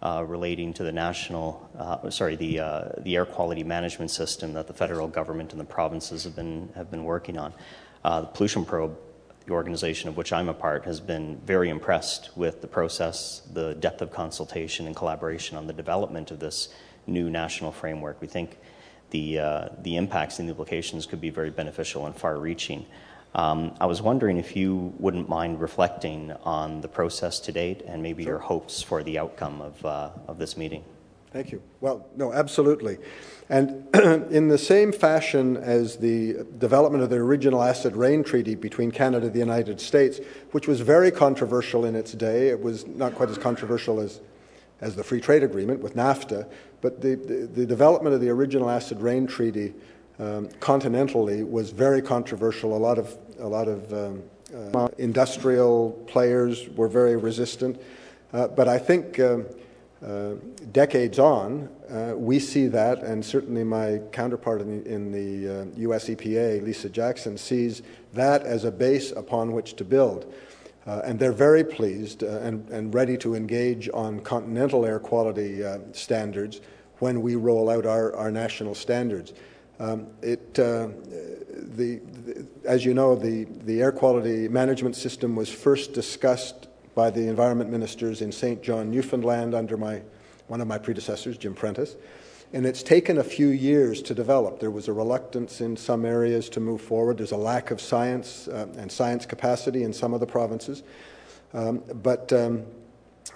[0.02, 4.68] uh, relating to the national, uh, sorry, the, uh, the air quality management system that
[4.68, 7.54] the federal government and the provinces have been, have been working on.
[8.06, 8.98] Uh, the Pollution Probe,
[9.50, 13.74] the organization of which I'm a part, has been very impressed with the process, the
[13.74, 16.70] depth of consultation and collaboration on the development of this
[17.08, 18.22] new national framework.
[18.22, 18.60] We think
[19.10, 22.86] the, uh, the impacts and the implications could be very beneficial and far reaching.
[23.34, 28.04] Um, I was wondering if you wouldn't mind reflecting on the process to date and
[28.04, 28.34] maybe sure.
[28.34, 30.84] your hopes for the outcome of, uh, of this meeting.
[31.34, 31.62] Thank you.
[31.82, 33.00] Well, no, absolutely.
[33.50, 33.88] And
[34.32, 39.26] in the same fashion as the development of the original acid rain treaty between Canada
[39.26, 40.20] and the United States,
[40.52, 44.22] which was very controversial in its day, it was not quite as controversial as,
[44.82, 46.48] as the free trade agreement with NAFTA,
[46.82, 49.74] but the, the, the development of the original acid rain treaty
[50.20, 52.76] um, continentally was very controversial.
[52.76, 54.24] A lot of, a lot of um,
[54.76, 57.82] uh, industrial players were very resistant.
[58.32, 59.46] Uh, but I think um,
[60.06, 60.36] uh,
[60.72, 66.06] decades on, uh, we see that, and certainly my counterpart in the, in the US
[66.06, 67.82] uh, EPA, Lisa Jackson, sees
[68.14, 70.34] that as a base upon which to build.
[70.88, 76.62] Uh, and they're very pleased and, and, ready to engage on continental air quality standards
[77.00, 79.34] when we roll out our, our national standards.
[79.80, 80.88] Um, it, uh,
[81.76, 87.10] the, the, as you know, the, the air quality management system was first discussed by
[87.10, 88.62] the environment ministers in St.
[88.62, 90.02] John, Newfoundland, under my,
[90.48, 91.96] one of my predecessors, Jim Prentice.
[92.52, 94.60] And it's taken a few years to develop.
[94.60, 97.20] There was a reluctance in some areas to move forward.
[97.20, 100.82] There's a lack of science uh, and science capacity in some of the provinces.
[101.54, 102.66] Um, but, um,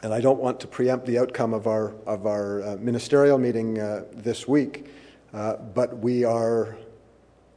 [0.02, 3.80] and I don't want to preempt the outcome of our, of our uh, ministerial meeting
[3.80, 4.88] uh, this week.
[5.32, 6.76] Uh, but we are,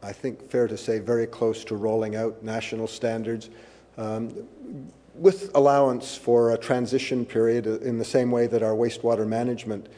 [0.02, 3.48] I think, fair to say, very close to rolling out national standards
[3.96, 4.46] um,
[5.14, 9.88] with allowance for a transition period in the same way that our wastewater management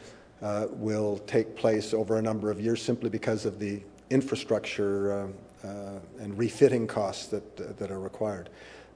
[0.42, 5.28] uh, will take place over a number of years simply because of the infrastructure uh,
[5.66, 8.48] uh and refitting costs that, that are required.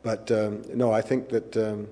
[0.03, 1.57] But um, no, I think that.
[1.57, 1.89] Um,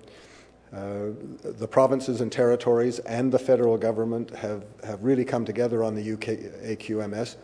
[0.73, 1.11] uh,
[1.43, 6.13] the provinces and territories and the federal government have, have really come together on the
[6.13, 6.39] UK
[6.79, 7.35] AQMS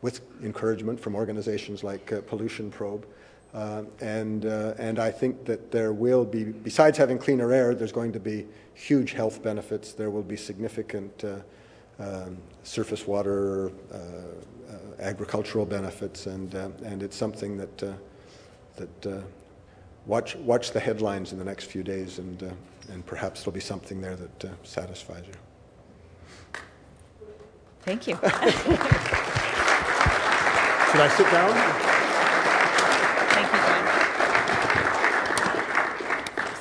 [0.00, 3.06] with encouragement from organizations like uh, Pollution Probe.
[3.54, 7.92] Uh, and, uh, and I think that there will be, besides having cleaner air, there's
[7.92, 9.92] going to be huge health benefits.
[9.92, 11.36] There will be significant uh,
[12.02, 13.98] um, surface water, uh,
[14.98, 17.78] agricultural benefits, and, and it's something that,
[18.76, 19.24] that
[20.06, 22.50] watch, watch the headlines in the next few days, and, uh,
[22.92, 26.60] and perhaps there'll be something there that uh, satisfies you.
[27.82, 28.14] Thank you.
[28.22, 28.30] Should
[31.00, 31.50] I sit down?
[33.34, 33.84] Thank you, John.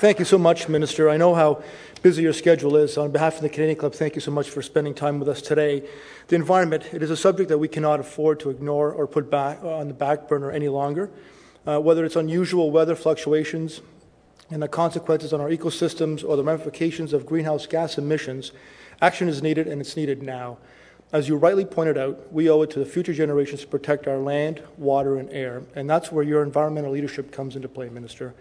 [0.04, 1.10] Thank you so much, Minister.
[1.10, 1.64] I know how
[2.02, 2.98] busy your schedule is.
[2.98, 5.42] On behalf of the Canadian Club, thank you so much for spending time with us
[5.42, 5.82] today.
[6.28, 9.64] The environment, it is a subject that we cannot afford to ignore or put back
[9.64, 11.10] on the back burner any longer
[11.66, 13.80] uh, whether it's unusual weather fluctuations
[14.50, 18.52] and the consequences on our ecosystems or the ramifications of greenhouse gas emissions,
[19.02, 20.58] action is needed and it's needed now.
[21.14, 24.18] As you rightly pointed out, we owe it to the future generations to protect our
[24.18, 28.34] land, water, and air, and that's where your environmental leadership comes into play, Minister.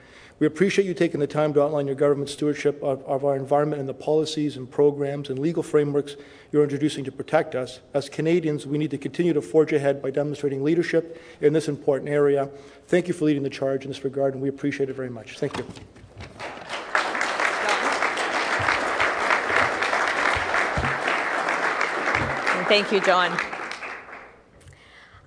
[0.43, 3.79] We appreciate you taking the time to outline your government's stewardship of, of, our environment
[3.79, 6.17] and the policies and programs and legal frameworks
[6.51, 7.79] you're introducing to protect us.
[7.95, 12.11] As Canadians, we need to continue to forge ahead by demonstrating leadership in this important
[12.11, 12.51] area.
[12.89, 15.39] Thank you for leading the charge in this regard, and we appreciate it very much.
[15.39, 15.65] Thank you.
[22.67, 23.52] Thank you, John.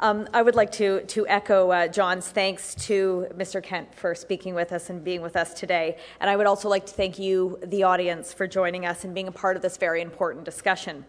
[0.05, 3.63] Um, I would like to, to echo uh, John's thanks to Mr.
[3.63, 5.97] Kent for speaking with us and being with us today.
[6.19, 9.27] And I would also like to thank you, the audience, for joining us and being
[9.27, 11.05] a part of this very important discussion.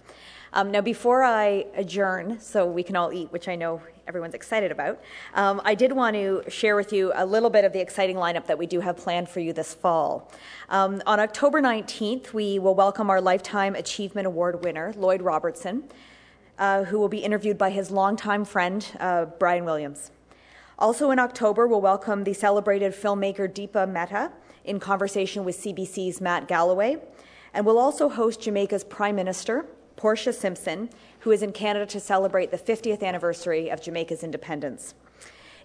[0.54, 4.72] Um, now, before I adjourn, so we can all eat, which I know everyone's excited
[4.72, 4.98] about,
[5.34, 8.46] um, I did want to share with you a little bit of the exciting lineup
[8.46, 10.32] that we do have planned for you this fall.
[10.70, 15.84] Um, on October 19th, we will welcome our Lifetime Achievement Award winner, Lloyd Robertson
[16.58, 20.10] uh, who will be interviewed by his longtime friend, uh, Brian Williams.
[20.78, 24.32] Also in October, we'll welcome the celebrated filmmaker Deepa Mehta
[24.64, 26.98] in conversation with CBC's Matt Galloway.
[27.54, 29.64] And we'll also host Jamaica's Prime Minister,
[29.96, 30.90] Portia Simpson,
[31.20, 34.94] who is in Canada to celebrate the 50th anniversary of Jamaica's independence.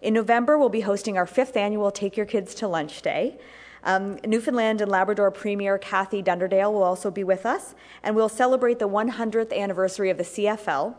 [0.01, 3.37] In November, we'll be hosting our fifth annual Take Your Kids to Lunch Day.
[3.83, 7.73] Um, Newfoundland and Labrador Premier Kathy Dunderdale will also be with us,
[8.03, 10.95] and we'll celebrate the 100th anniversary of the CFL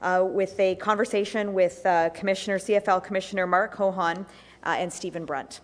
[0.00, 4.26] uh, with a conversation with uh, Commissioner CFL Commissioner Mark Cohon
[4.64, 5.60] uh, and Stephen Brunt.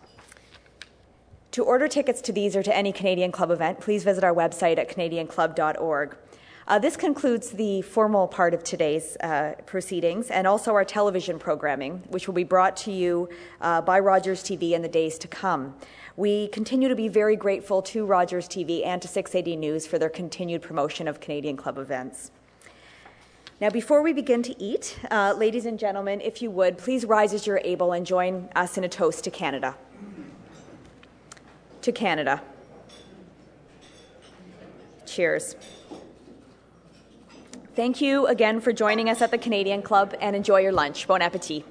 [1.52, 4.78] To order tickets to these or to any Canadian Club event, please visit our website
[4.78, 6.16] at canadianclub.org.
[6.68, 12.02] Uh, this concludes the formal part of today's uh, proceedings and also our television programming,
[12.08, 13.26] which will be brought to you
[13.62, 15.74] uh, by Rogers TV in the days to come.
[16.18, 20.08] We continue to be very grateful to Rogers TV and to 680 News for their
[20.08, 22.32] continued promotion of Canadian Club events.
[23.60, 27.32] Now, before we begin to eat, uh, ladies and gentlemen, if you would, please rise
[27.32, 29.76] as you're able and join us in a toast to Canada.
[31.82, 32.42] To Canada.
[35.06, 35.54] Cheers.
[37.76, 41.06] Thank you again for joining us at the Canadian Club and enjoy your lunch.
[41.06, 41.64] Bon appetit.